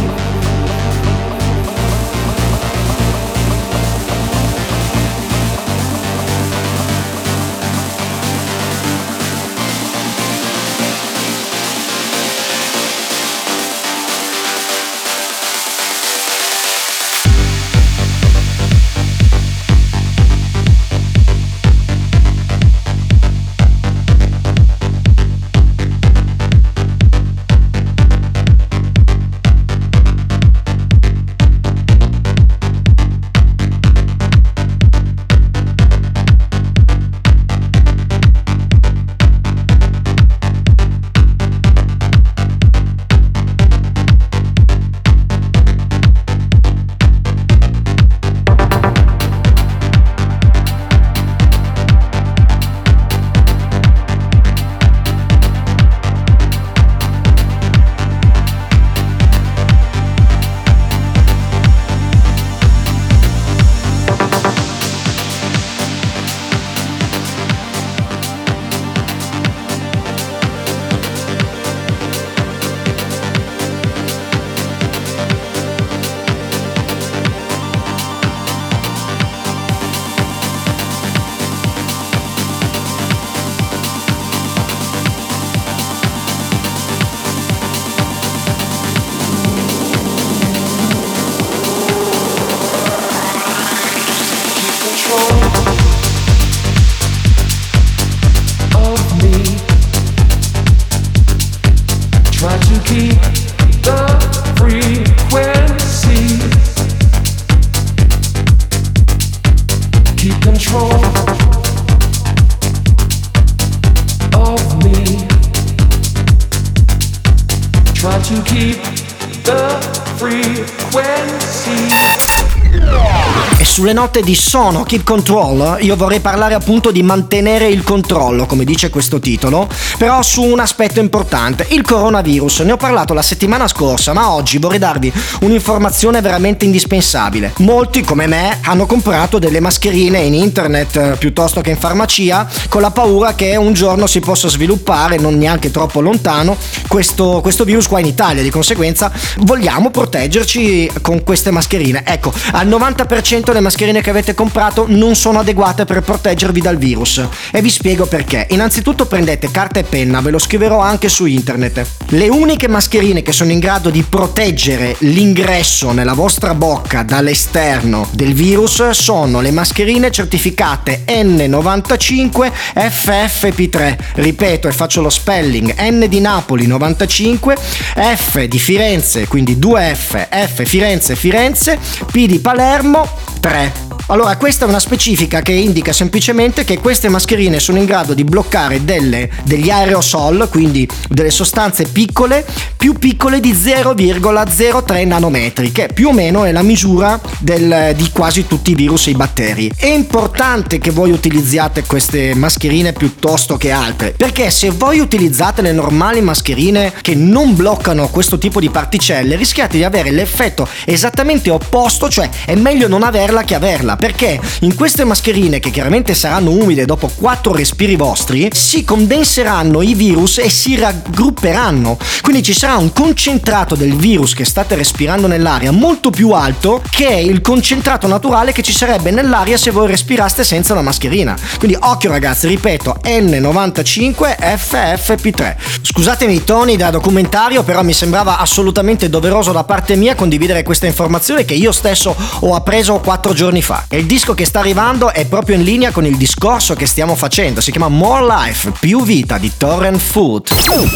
Sulle 123.91 123.93
note 123.93 124.21
di 124.21 124.35
sono 124.35 124.83
Keep 124.83 125.03
Control 125.03 125.77
io 125.81 125.95
vorrei 125.95 126.19
parlare 126.19 126.53
appunto 126.53 126.91
di 126.91 127.03
mantenere 127.03 127.67
il 127.67 127.83
controllo, 127.83 128.45
come 128.45 128.63
dice 128.63 128.89
questo 128.89 129.19
titolo, 129.19 129.67
però 129.97 130.21
su 130.21 130.43
un 130.43 130.59
aspetto 130.59 130.99
importante, 130.99 131.65
il 131.71 131.81
coronavirus. 131.81 132.59
Ne 132.61 132.73
ho 132.73 132.77
parlato 132.77 133.13
la 133.13 133.21
settimana 133.21 133.67
scorsa, 133.67 134.13
ma 134.13 134.31
oggi 134.31 134.57
vorrei 134.57 134.79
darvi 134.79 135.11
un'informazione 135.41 136.21
veramente 136.21 136.65
indispensabile. 136.65 137.53
Molti, 137.57 138.01
come 138.01 138.27
me, 138.27 138.59
hanno 138.63 138.85
comprato 138.85 139.39
delle 139.39 139.59
mascherine 139.59 140.19
in 140.19 140.33
internet 140.33 140.95
eh, 140.95 141.15
piuttosto 141.17 141.61
che 141.61 141.71
in 141.71 141.77
farmacia 141.77 142.47
con 142.69 142.81
la 142.81 142.91
paura 142.91 143.33
che 143.33 143.55
un 143.55 143.73
giorno 143.73 144.07
si 144.07 144.19
possa 144.19 144.47
sviluppare, 144.47 145.17
non 145.17 145.37
neanche 145.37 145.71
troppo 145.71 146.01
lontano, 146.01 146.55
questo, 146.87 147.39
questo 147.41 147.63
virus 147.63 147.87
qua 147.87 147.99
in 147.99 148.05
Italia. 148.05 148.43
Di 148.43 148.51
conseguenza 148.51 149.11
vogliamo 149.39 149.89
proteggerci 149.89 150.91
con 151.01 151.23
queste 151.23 151.51
mascherine. 151.51 152.03
Ecco, 152.05 152.31
al 152.51 152.67
90% 152.67 153.51
le 153.51 153.59
mascherine 153.59 153.79
che 153.81 154.11
avete 154.11 154.35
comprato 154.35 154.85
non 154.87 155.15
sono 155.15 155.39
adeguate 155.39 155.85
per 155.85 156.01
proteggervi 156.01 156.61
dal 156.61 156.77
virus. 156.77 157.25
E 157.51 157.63
vi 157.63 157.69
spiego 157.71 158.05
perché. 158.05 158.45
Innanzitutto 158.51 159.07
prendete 159.07 159.49
carta 159.49 159.79
e 159.79 159.83
penna, 159.83 160.21
ve 160.21 160.29
lo 160.29 160.37
scriverò 160.37 160.79
anche 160.79 161.09
su 161.09 161.25
internet. 161.25 161.83
Le 162.09 162.29
uniche 162.29 162.67
mascherine 162.67 163.23
che 163.23 163.31
sono 163.31 163.51
in 163.51 163.57
grado 163.57 163.89
di 163.89 164.03
proteggere 164.03 164.95
l'ingresso 164.99 165.93
nella 165.93 166.13
vostra 166.13 166.53
bocca 166.53 167.01
dall'esterno 167.01 168.07
del 168.11 168.33
virus 168.33 168.91
sono 168.91 169.41
le 169.41 169.49
mascherine 169.49 170.11
certificate 170.11 171.03
N95 171.07 172.51
FFP3. 172.75 173.97
Ripeto 174.13 174.67
e 174.67 174.71
faccio 174.71 175.01
lo 175.01 175.09
spelling 175.09 175.73
N 175.79 176.05
di 176.07 176.19
Napoli 176.19 176.67
95, 176.67 177.55
F 177.55 178.43
di 178.43 178.59
Firenze, 178.59 179.25
quindi 179.25 179.55
2F, 179.55 180.27
F 180.29 180.63
Firenze 180.65 181.15
Firenze, 181.15 181.79
P 182.11 182.27
di 182.27 182.37
Palermo 182.37 183.09
3. 183.39 183.70
Allora, 184.11 184.35
questa 184.35 184.65
è 184.65 184.67
una 184.67 184.79
specifica 184.79 185.41
che 185.41 185.53
indica 185.53 185.93
semplicemente 185.93 186.65
che 186.65 186.79
queste 186.79 187.07
mascherine 187.07 187.61
sono 187.61 187.77
in 187.77 187.85
grado 187.85 188.13
di 188.13 188.25
bloccare 188.25 188.83
delle, 188.83 189.29
degli 189.45 189.69
aerosol, 189.69 190.49
quindi 190.49 190.85
delle 191.07 191.29
sostanze 191.29 191.85
piccole, 191.85 192.45
più 192.75 192.91
piccole 192.93 193.39
di 193.39 193.53
0,03 193.53 195.07
nanometri, 195.07 195.71
che 195.71 195.87
più 195.93 196.09
o 196.09 196.11
meno 196.11 196.43
è 196.43 196.51
la 196.51 196.61
misura 196.61 197.21
del, 197.39 197.93
di 197.95 198.09
quasi 198.11 198.47
tutti 198.47 198.71
i 198.71 198.75
virus 198.75 199.07
e 199.07 199.11
i 199.11 199.15
batteri. 199.15 199.71
È 199.73 199.87
importante 199.87 200.77
che 200.77 200.91
voi 200.91 201.11
utilizziate 201.11 201.83
queste 201.85 202.35
mascherine 202.35 202.91
piuttosto 202.91 203.55
che 203.55 203.71
altre, 203.71 204.11
perché 204.11 204.49
se 204.49 204.71
voi 204.71 204.99
utilizzate 204.99 205.61
le 205.61 205.71
normali 205.71 206.19
mascherine 206.19 206.91
che 207.01 207.15
non 207.15 207.55
bloccano 207.55 208.09
questo 208.09 208.37
tipo 208.37 208.59
di 208.59 208.69
particelle, 208.69 209.37
rischiate 209.37 209.77
di 209.77 209.85
avere 209.85 210.11
l'effetto 210.11 210.67
esattamente 210.83 211.49
opposto, 211.49 212.09
cioè 212.09 212.29
è 212.43 212.55
meglio 212.55 212.89
non 212.89 213.03
averla 213.03 213.43
che 213.43 213.50
averla 213.53 213.95
perché 213.95 214.39
in 214.61 214.75
queste 214.75 215.03
mascherine 215.03 215.59
che 215.59 215.69
chiaramente 215.69 216.13
saranno 216.13 216.51
umide 216.51 216.85
dopo 216.85 217.09
4 217.13 217.53
respiri 217.53 217.95
vostri 217.95 218.49
si 218.53 218.83
condenseranno 218.83 219.81
i 219.81 219.93
virus 219.93 220.37
e 220.37 220.49
si 220.49 220.75
raggrupperanno. 220.75 221.97
Quindi 222.21 222.43
ci 222.43 222.53
sarà 222.53 222.77
un 222.77 222.91
concentrato 222.93 223.75
del 223.75 223.95
virus 223.95 224.33
che 224.33 224.45
state 224.45 224.75
respirando 224.75 225.27
nell'aria 225.27 225.71
molto 225.71 226.09
più 226.09 226.31
alto 226.31 226.81
che 226.89 227.07
il 227.07 227.41
concentrato 227.41 228.07
naturale 228.07 228.51
che 228.51 228.61
ci 228.61 228.73
sarebbe 228.73 229.11
nell'aria 229.11 229.57
se 229.57 229.71
voi 229.71 229.87
respiraste 229.87 230.43
senza 230.43 230.73
la 230.73 230.81
mascherina. 230.81 231.35
Quindi 231.57 231.77
occhio 231.79 232.09
ragazzi 232.09 232.47
ripeto 232.47 232.97
N95 233.03 234.37
FFP3 234.39 235.55
scusatemi 235.81 236.35
i 236.35 236.43
toni 236.43 236.77
da 236.77 236.89
documentario 236.89 237.63
però 237.63 237.83
mi 237.83 237.93
sembrava 237.93 238.37
assolutamente 238.39 239.09
doveroso 239.09 239.51
da 239.51 239.63
parte 239.63 239.95
mia 239.95 240.15
condividere 240.15 240.63
questa 240.63 240.85
informazione 240.85 241.45
che 241.45 241.53
io 241.53 241.71
stesso 241.71 242.15
ho 242.39 242.55
appreso 242.55 242.99
4 242.99 243.33
giorni 243.33 243.39
fa 243.61 243.85
e 243.87 243.97
il 243.97 244.05
disco 244.05 244.35
che 244.35 244.45
sta 244.45 244.59
arrivando 244.59 245.11
è 245.11 245.25
proprio 245.25 245.55
in 245.55 245.63
linea 245.63 245.91
con 245.91 246.05
il 246.05 246.15
discorso 246.15 246.75
che 246.75 246.85
stiamo 246.85 247.15
facendo. 247.15 247.59
Si 247.59 247.71
chiama 247.71 247.87
More 247.87 248.25
Life, 248.25 248.71
più 248.79 249.03
vita 249.03 249.39
di 249.39 249.51
Torrent 249.57 249.99
Food. 249.99 250.49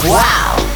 Wow! 0.05 0.74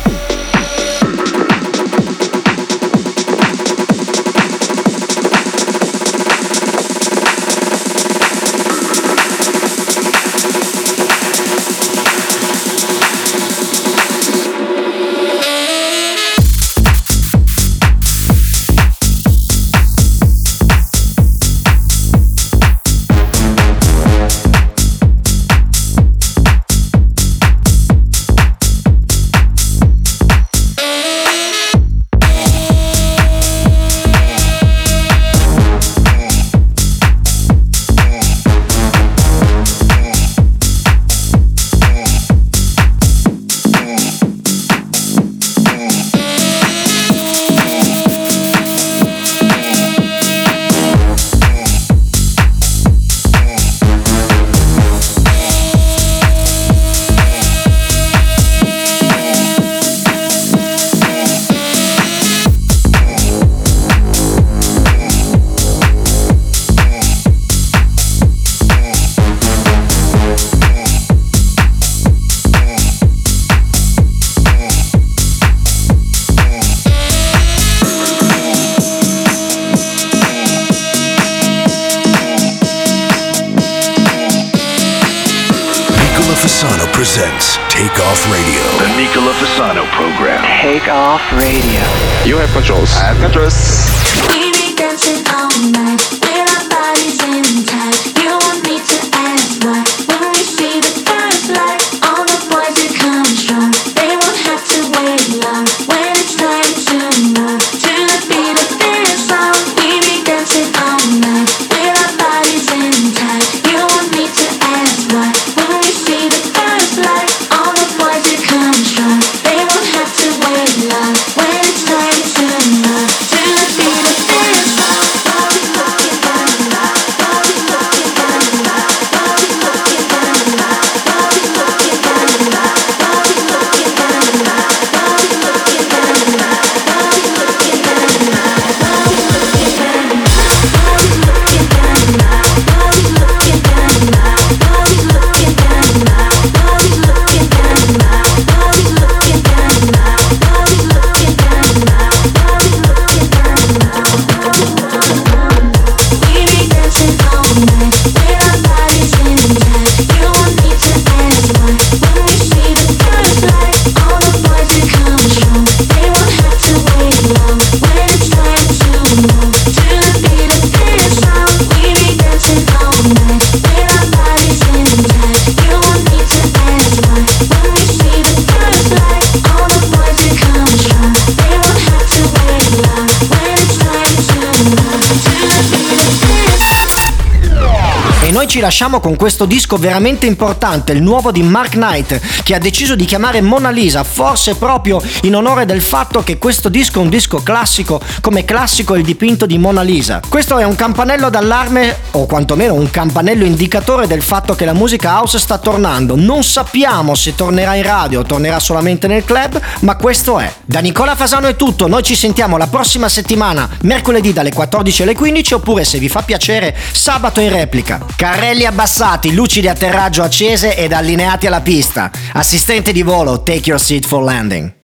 Ci 188.60 188.66
lasciamo 188.66 189.00
con 189.00 189.16
questo 189.16 189.46
disco 189.46 189.78
veramente 189.78 190.26
importante, 190.26 190.92
il 190.92 191.02
nuovo 191.02 191.32
di 191.32 191.42
Mark 191.42 191.76
Knight, 191.76 192.20
che 192.44 192.56
ha 192.56 192.60
deciso 192.60 192.94
di 192.94 193.06
chiamare 193.06 193.40
Mona 193.40 193.70
Lisa, 193.70 194.04
forse 194.04 194.56
proprio 194.56 195.02
in 195.22 195.34
onore 195.34 195.64
del 195.64 195.80
fatto 195.80 196.24
che 196.24 196.38
questo 196.38 196.68
disco 196.68 197.00
è 197.00 197.04
un 197.04 197.08
disco 197.08 197.42
classico, 197.42 198.02
come 198.20 198.44
classico 198.44 198.96
il 198.96 199.06
dipinto 199.06 199.46
di 199.46 199.58
Mona 199.58 199.82
Lisa. 199.82 200.20
Questo 200.28 200.58
è 200.58 200.66
un 200.66 200.76
campanello 200.76 201.30
d'allarme, 201.30 202.00
o 202.12 202.26
quantomeno 202.26 202.74
un 202.74 202.90
campanello 202.90 203.46
indicatore 203.46 204.08
del 204.08 204.22
fatto 204.22 204.56
che 204.56 204.66
la 204.66 204.74
musica 204.74 205.12
house 205.12 205.40
sta 205.40 205.58
tornando. 205.58 206.18
Non 206.18 206.44
sappiamo 206.44 207.16
se 207.16 207.36
tornerà 207.36 207.76
in 207.76 207.84
radio 207.84 208.20
o 208.20 208.24
tornerà 208.24 208.60
solamente 208.60 209.08
nel 209.08 209.24
club, 209.24 209.58
ma 209.82 209.96
questo 209.96 210.38
è. 210.38 210.52
Da 210.66 210.82
Nicola 210.82 211.16
Fasano 211.16 211.48
è 211.48 211.56
tutto, 211.56 211.88
noi 211.88 212.04
ci 212.04 212.16
sentiamo 212.16 212.58
la 212.58 212.68
prossima 212.68 213.08
settimana, 213.08 213.70
mercoledì 213.84 214.34
dalle 214.34 214.52
14 214.52 215.04
alle 215.04 215.16
15, 215.16 215.54
oppure 215.54 215.86
se 215.86 215.98
vi 215.98 216.10
fa 216.10 216.24
piacere, 216.24 216.76
sabato 216.92 217.40
in 217.40 217.52
replica. 217.52 218.06
Carrelli 218.50 218.66
abbassati, 218.66 219.32
luci 219.36 219.62
di 219.62 219.68
atterraggio 219.68 220.24
accese 220.24 220.76
ed 220.76 220.92
allineati 220.92 221.46
alla 221.46 221.62
pista. 221.62 222.10
Assistente 222.34 222.92
di 222.92 223.04
volo, 223.04 223.44
take 223.44 223.70
your 223.70 223.80
seat 223.80 224.08
for 224.08 224.24
landing. 224.24 224.74